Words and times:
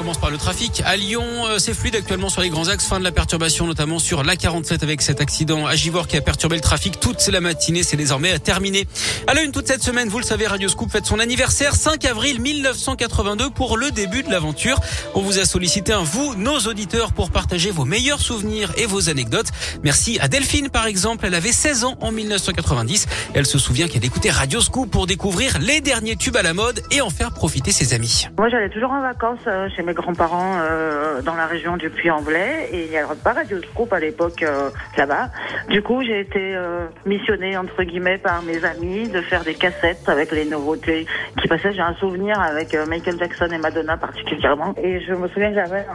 Commence 0.00 0.16
par 0.16 0.30
le 0.30 0.38
trafic. 0.38 0.82
À 0.86 0.96
Lyon, 0.96 1.22
euh, 1.46 1.58
c'est 1.58 1.74
fluide 1.74 1.94
actuellement 1.94 2.30
sur 2.30 2.40
les 2.40 2.48
grands 2.48 2.68
axes. 2.68 2.86
Fin 2.86 2.98
de 2.98 3.04
la 3.04 3.12
perturbation, 3.12 3.66
notamment 3.66 3.98
sur 3.98 4.22
l'A47 4.22 4.82
avec 4.82 5.02
cet 5.02 5.20
accident 5.20 5.66
à 5.66 5.74
Givor 5.74 6.08
qui 6.08 6.16
a 6.16 6.22
perturbé 6.22 6.56
le 6.56 6.62
trafic 6.62 6.98
toute 6.98 7.26
la 7.28 7.42
matinée. 7.42 7.82
C'est 7.82 7.98
désormais 7.98 8.38
terminé. 8.38 8.86
À 9.26 9.34
la 9.34 9.42
une 9.42 9.52
toute 9.52 9.66
cette 9.66 9.82
semaine, 9.82 10.08
vous 10.08 10.16
le 10.16 10.24
savez, 10.24 10.46
Radio 10.46 10.70
Scoop 10.70 10.90
fête 10.90 11.04
son 11.04 11.18
anniversaire 11.18 11.74
5 11.74 12.02
avril 12.06 12.40
1982 12.40 13.50
pour 13.50 13.76
le 13.76 13.90
début 13.90 14.22
de 14.22 14.30
l'aventure. 14.30 14.80
On 15.14 15.20
vous 15.20 15.38
a 15.38 15.44
sollicité 15.44 15.92
un 15.92 16.02
vous, 16.02 16.34
nos 16.34 16.60
auditeurs, 16.60 17.12
pour 17.12 17.30
partager 17.30 17.70
vos 17.70 17.84
meilleurs 17.84 18.20
souvenirs 18.20 18.72
et 18.78 18.86
vos 18.86 19.10
anecdotes. 19.10 19.48
Merci 19.84 20.18
à 20.22 20.28
Delphine, 20.28 20.70
par 20.70 20.86
exemple. 20.86 21.26
Elle 21.26 21.34
avait 21.34 21.52
16 21.52 21.84
ans 21.84 21.98
en 22.00 22.10
1990. 22.10 23.06
Elle 23.34 23.44
se 23.44 23.58
souvient 23.58 23.86
qu'elle 23.86 24.06
écoutait 24.06 24.30
Radio 24.30 24.62
Scoop 24.62 24.90
pour 24.90 25.06
découvrir 25.06 25.58
les 25.58 25.82
derniers 25.82 26.16
tubes 26.16 26.36
à 26.36 26.42
la 26.42 26.54
mode 26.54 26.80
et 26.90 27.02
en 27.02 27.10
faire 27.10 27.34
profiter 27.34 27.70
ses 27.70 27.92
amis. 27.92 28.28
Moi, 28.38 28.48
j'allais 28.48 28.70
toujours 28.70 28.92
en 28.92 29.02
vacances 29.02 29.40
euh, 29.46 29.68
grands-parents 29.94 30.58
euh, 30.60 31.22
dans 31.22 31.34
la 31.34 31.46
région 31.46 31.76
du 31.76 31.90
Puy-en-Velay 31.90 32.68
et 32.72 32.84
il 32.84 32.90
n'y 32.90 32.96
avait 32.96 33.14
pas 33.22 33.32
Radio 33.32 33.60
Scoop 33.62 33.92
à 33.92 34.00
l'époque 34.00 34.42
euh, 34.42 34.70
là-bas. 34.96 35.28
Du 35.68 35.82
coup, 35.82 36.02
j'ai 36.02 36.20
été 36.20 36.54
euh, 36.54 36.86
missionnée 37.06 37.56
entre 37.56 37.82
guillemets 37.82 38.18
par 38.18 38.42
mes 38.42 38.64
amis 38.64 39.08
de 39.08 39.20
faire 39.22 39.44
des 39.44 39.54
cassettes 39.54 40.08
avec 40.08 40.32
les 40.32 40.44
nouveautés 40.44 41.06
qui 41.40 41.48
passaient. 41.48 41.72
J'ai 41.72 41.80
un 41.80 41.94
souvenir 41.94 42.40
avec 42.40 42.74
euh, 42.74 42.86
Michael 42.86 43.18
Jackson 43.18 43.48
et 43.52 43.58
Madonna 43.58 43.96
particulièrement 43.96 44.74
et 44.82 45.00
je 45.00 45.14
me 45.14 45.28
souviens 45.28 45.50
que 45.50 45.56
j'avais 45.56 45.86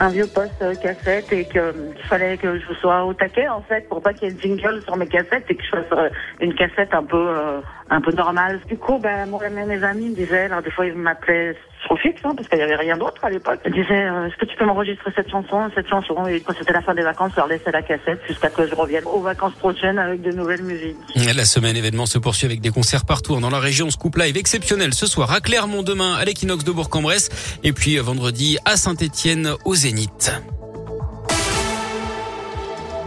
un, 0.00 0.08
vieux 0.08 0.26
poste 0.26 0.62
euh, 0.62 0.74
cassette 0.74 1.32
et 1.32 1.44
qu'il 1.44 2.04
fallait 2.08 2.36
que 2.36 2.58
je 2.58 2.74
sois 2.74 3.04
au 3.04 3.14
taquet 3.14 3.48
en 3.48 3.62
fait 3.62 3.88
pour 3.88 4.02
pas 4.02 4.12
qu'il 4.12 4.28
y 4.28 4.30
ait 4.30 4.34
de 4.34 4.40
jingle 4.40 4.82
sur 4.82 4.96
mes 4.96 5.06
cassettes 5.06 5.44
et 5.48 5.56
que 5.56 5.62
je 5.62 5.70
fasse 5.70 5.92
euh, 5.92 6.08
une 6.40 6.54
cassette 6.54 6.92
un 6.94 7.04
peu 7.04 7.26
un 7.88 8.00
peu 8.00 8.12
normale. 8.12 8.60
Du 8.68 8.76
coup, 8.76 8.98
ben 8.98 9.26
moi 9.28 9.40
et 9.46 9.50
mes 9.50 9.82
amis 9.84 10.10
me 10.10 10.14
disaient, 10.14 10.46
alors 10.46 10.62
des 10.62 10.70
fois 10.70 10.86
ils 10.86 10.94
m'appelaient 10.94 11.56
fixe, 11.94 12.20
hein, 12.24 12.32
parce 12.36 12.48
qu'il 12.48 12.58
n'y 12.58 12.64
avait 12.64 12.74
rien 12.74 12.96
d'autre 12.96 13.24
à 13.24 13.30
l'époque. 13.30 13.60
Ils 13.64 13.72
disaient, 13.72 14.06
euh, 14.06 14.26
est-ce 14.26 14.36
que 14.36 14.46
tu 14.46 14.56
peux 14.56 14.64
m'enregistrer 14.64 15.12
cette 15.14 15.30
chanson, 15.30 15.70
cette 15.74 15.88
chanson 15.88 16.26
Et 16.26 16.40
quand 16.40 16.54
c'était 16.58 16.72
la 16.72 16.82
fin 16.82 16.94
des 16.94 17.02
vacances, 17.02 17.30
je 17.32 17.36
leur 17.36 17.46
laissais 17.46 17.70
la 17.70 17.82
cassette 17.82 18.20
jusqu'à 18.26 18.50
ce 18.50 18.56
que 18.56 18.66
je 18.66 18.74
revienne 18.74 19.04
aux 19.04 19.20
vacances 19.20 19.54
prochaines 19.54 19.98
avec 19.98 20.22
de 20.22 20.32
nouvelles 20.32 20.64
musiques. 20.64 20.96
La 21.14 21.44
semaine 21.44 21.76
événement 21.76 22.06
se 22.06 22.18
poursuit 22.18 22.46
avec 22.46 22.60
des 22.60 22.70
concerts 22.70 23.04
partout 23.04 23.38
dans 23.38 23.50
la 23.50 23.60
région. 23.60 23.90
Scoop 23.90 24.16
Live 24.16 24.36
exceptionnel 24.36 24.94
ce 24.94 25.06
soir 25.06 25.30
à 25.32 25.40
Clermont, 25.40 25.82
demain 25.82 26.14
à 26.14 26.24
l'Equinox 26.24 26.64
de 26.64 26.72
Bourg-en-Bresse 26.72 27.58
et 27.62 27.72
puis 27.72 27.98
euh, 27.98 28.02
vendredi 28.02 28.58
à 28.64 28.76
Saint-Étienne 28.76 29.52
au 29.64 29.74
Zénith. 29.74 30.32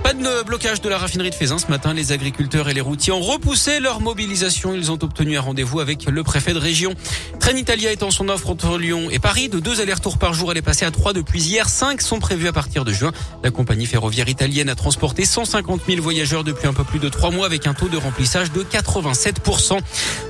Pas 0.10 0.16
de 0.16 0.44
blocage 0.44 0.82
de 0.82 0.90
la 0.90 0.98
raffinerie 0.98 1.30
de 1.30 1.36
Fézin 1.36 1.60
ce 1.60 1.68
matin. 1.68 1.94
Les 1.94 2.12
agriculteurs 2.12 2.68
et 2.68 2.74
les 2.74 2.82
routiers 2.82 3.14
ont 3.14 3.22
repoussé 3.22 3.80
leur 3.80 4.02
mobilisation. 4.02 4.74
Ils 4.74 4.92
ont 4.92 4.98
obtenu 5.04 5.38
un 5.38 5.42
rendez-vous 5.42 5.82
avec 5.82 6.06
le 6.06 6.24
préfet 6.24 6.54
de 6.54 6.58
région. 6.58 6.96
Trenitalia 7.40 7.92
étend 7.92 8.10
son 8.10 8.28
offre 8.28 8.50
entre 8.50 8.80
Lyon 8.80 9.10
et 9.12 9.20
Paris. 9.20 9.50
De 9.50 9.60
deux 9.60 9.82
allers-retours 9.82 10.18
par 10.18 10.34
jour, 10.34 10.52
elle 10.52 10.58
est 10.58 10.64
passée 10.64 10.84
à 10.84 10.90
trois 10.90 11.14
depuis 11.14 11.44
hier. 11.44 11.70
Cinq 11.70 12.02
sont 12.02 12.18
prévus 12.18 12.48
à 12.48 12.52
partir 12.52 12.86
de 12.86 12.92
juin. 12.92 13.12
La 13.44 13.52
compagnie 13.52 13.86
ferroviaire 13.86 14.30
italienne 14.30 14.68
a 14.70 14.74
transporté 14.74 15.26
150 15.26 15.82
000 15.88 16.02
voyageurs 16.02 16.44
depuis 16.44 16.68
un 16.68 16.74
peu 16.74 16.84
plus 16.84 16.98
de 16.98 17.10
trois 17.10 17.30
mois 17.30 17.46
avec 17.46 17.68
un 17.68 17.76
taux 17.76 17.88
de 17.88 17.98
remplissage 17.98 18.52
de 18.52 18.64
87%. 18.64 19.78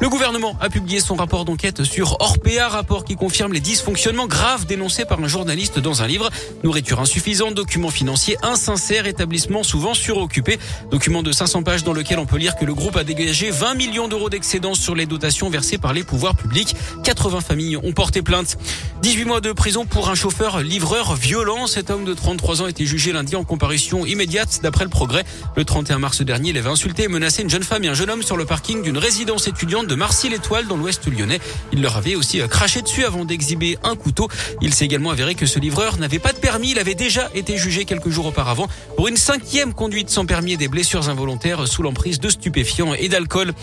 Le 0.01 0.09
gouvernement 0.09 0.57
a 0.59 0.69
publié 0.69 0.99
son 0.99 1.15
rapport 1.15 1.45
d'enquête 1.45 1.85
sur 1.85 2.17
Orpea, 2.19 2.67
rapport 2.67 3.05
qui 3.05 3.15
confirme 3.15 3.53
les 3.53 3.61
dysfonctionnements 3.61 4.27
graves 4.27 4.65
dénoncés 4.65 5.05
par 5.05 5.21
un 5.23 5.27
journaliste 5.29 5.79
dans 5.79 6.03
un 6.03 6.07
livre. 6.07 6.29
Nourriture 6.65 6.99
insuffisante, 6.99 7.53
documents 7.53 7.91
financiers 7.91 8.35
insincères, 8.43 9.07
établissements 9.07 9.63
souvent 9.69 9.93
suroccupés. 9.93 10.57
Document 10.89 11.21
de 11.21 11.31
500 11.31 11.61
pages 11.61 11.83
dans 11.83 11.93
lequel 11.93 12.17
on 12.17 12.25
peut 12.25 12.37
lire 12.37 12.55
que 12.55 12.65
le 12.65 12.73
groupe 12.73 12.95
a 12.95 13.03
dégagé 13.03 13.51
20 13.51 13.75
millions 13.75 14.07
d'euros 14.07 14.29
d'excédents 14.29 14.73
sur 14.73 14.95
les 14.95 15.05
dotations 15.05 15.49
versées 15.49 15.77
par 15.77 15.93
les 15.93 16.03
pouvoirs 16.03 16.35
publics. 16.35 16.75
80 17.03 17.41
familles 17.41 17.77
ont 17.77 17.91
porté 17.91 18.23
plainte. 18.23 18.57
18 19.01 19.23
mois 19.23 19.39
de 19.39 19.53
prison 19.53 19.85
pour 19.85 20.09
un 20.09 20.15
chauffeur 20.15 20.59
livreur 20.59 21.15
violent. 21.15 21.67
Cet 21.67 21.89
homme 21.89 22.03
de 22.03 22.13
33 22.13 22.61
ans 22.61 22.65
a 22.65 22.69
été 22.69 22.85
jugé 22.85 23.13
lundi 23.13 23.37
en 23.37 23.45
comparution 23.45 24.05
immédiate 24.05 24.59
d'après 24.61 24.83
le 24.83 24.89
progrès. 24.89 25.23
Le 25.55 25.63
31 25.63 25.99
mars 25.99 26.21
dernier, 26.21 26.49
il 26.49 26.57
avait 26.57 26.69
insulté 26.69 27.03
et 27.03 27.07
menacé 27.07 27.41
une 27.41 27.49
jeune 27.49 27.63
femme 27.63 27.85
et 27.85 27.87
un 27.87 27.93
jeune 27.93 28.09
homme 28.09 28.23
sur 28.23 28.35
le 28.35 28.43
parking 28.43 28.81
d'une 28.81 28.97
résidence 28.97 29.47
étudiante 29.47 29.87
de 29.87 29.95
Marcy-l'Étoile 29.95 30.67
dans 30.67 30.75
l'ouest 30.75 31.07
lyonnais. 31.07 31.39
Il 31.71 31.81
leur 31.81 31.95
avait 31.95 32.15
aussi 32.15 32.41
craché 32.49 32.81
dessus 32.81 33.05
avant 33.05 33.23
d'exhiber 33.23 33.77
un 33.83 33.95
couteau. 33.95 34.27
Il 34.61 34.73
s'est 34.73 34.83
également 34.83 35.11
avéré 35.11 35.33
que 35.33 35.45
ce 35.45 35.59
livreur 35.59 35.97
n'avait 35.97 36.19
pas 36.19 36.33
de 36.33 36.37
permis. 36.37 36.71
Il 36.71 36.79
avait 36.79 36.93
déjà 36.93 37.29
été 37.33 37.55
jugé 37.55 37.85
quelques 37.85 38.09
jours 38.09 38.25
auparavant 38.25 38.67
pour 38.97 39.07
une 39.07 39.17
cinquième 39.17 39.73
conduite 39.73 40.09
sans 40.09 40.25
permis 40.25 40.53
et 40.53 40.57
des 40.57 40.67
blessures 40.67 41.07
involontaires 41.07 41.69
sous 41.69 41.83
l'emprise 41.83 42.19
de 42.19 42.27
stupéfiants 42.27 42.93
et 42.93 43.07
d'alcool. 43.07 43.53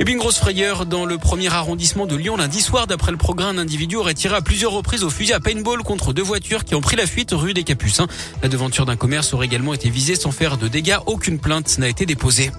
Et 0.00 0.04
puis 0.04 0.14
une 0.14 0.20
grosse 0.20 0.38
frayeur 0.38 0.86
dans 0.86 1.04
le 1.04 1.18
premier 1.18 1.52
arrondissement 1.52 2.06
de 2.06 2.16
Lyon 2.16 2.38
lundi 2.38 2.62
soir. 2.62 2.86
D'après 2.86 3.12
le 3.12 3.18
progrès, 3.18 3.46
un 3.46 3.58
individu 3.58 3.96
aurait 3.96 4.14
tiré 4.14 4.34
à 4.34 4.40
plusieurs 4.40 4.72
reprises 4.72 4.85
au 5.02 5.10
fusil 5.10 5.32
à 5.32 5.40
paintball 5.40 5.82
contre 5.82 6.12
deux 6.12 6.22
voitures 6.22 6.64
qui 6.64 6.74
ont 6.74 6.80
pris 6.80 6.96
la 6.96 7.06
fuite 7.06 7.32
rue 7.32 7.52
des 7.52 7.64
Capucins. 7.64 8.06
La 8.42 8.48
devanture 8.48 8.86
d'un 8.86 8.96
commerce 8.96 9.34
aurait 9.34 9.46
également 9.46 9.74
été 9.74 9.90
visée 9.90 10.14
sans 10.14 10.30
faire 10.30 10.56
de 10.56 10.68
dégâts. 10.68 10.96
Aucune 11.06 11.38
plainte 11.38 11.78
n'a 11.78 11.88
été 11.88 12.06
déposée. 12.06 12.50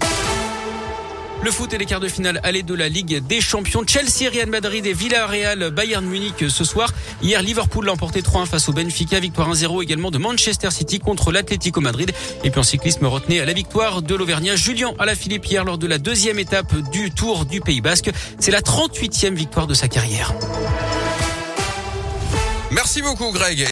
Le 1.44 1.52
foot 1.52 1.72
et 1.74 1.78
les 1.78 1.86
quarts 1.86 2.00
de 2.00 2.08
finale 2.08 2.40
aller 2.44 2.64
de 2.64 2.74
la 2.74 2.90
Ligue 2.90 3.26
des 3.26 3.42
Champions. 3.42 3.84
Chelsea, 3.88 4.30
Real 4.32 4.50
Madrid 4.50 4.86
et 4.86 4.94
Villarreal, 4.94 5.72
Bayern 5.72 6.06
Munich 6.06 6.46
ce 6.50 6.64
soir. 6.64 6.92
Hier, 7.22 7.42
Liverpool 7.42 7.86
l'a 7.86 7.94
emporté 7.94 8.22
3-1 8.22 8.46
face 8.46 8.68
au 8.70 8.74
Benfica. 8.74 9.20
Victoire 9.20 9.52
1-0 9.52 9.82
également 9.82 10.12
de 10.12 10.18
Manchester 10.18 10.70
City 10.70 11.00
contre 11.00 11.32
l'Atlético 11.32 11.80
Madrid. 11.80 12.12
Et 12.44 12.52
puis 12.52 12.60
en 12.60 12.64
cyclisme, 12.64 13.06
retenez 13.06 13.46
la 13.46 13.54
victoire 13.54 14.02
de 14.02 14.16
l'Auvergnat 14.16 14.56
Julien 14.56 14.94
Alaphilippe 15.00 15.46
hier 15.46 15.64
lors 15.64 15.78
de 15.78 15.88
la 15.88 15.98
deuxième 15.98 16.40
étape 16.40 16.76
du 16.92 17.12
Tour 17.12 17.46
du 17.46 17.62
Pays 17.62 17.82
Basque. 17.82 18.12
C'est 18.40 18.52
la 18.52 18.62
38e 18.62 19.34
victoire 19.34 19.68
de 19.68 19.74
sa 19.74 19.88
carrière. 19.88 20.34
Merci 22.72 23.02
beaucoup 23.02 23.32
Greg. 23.32 23.66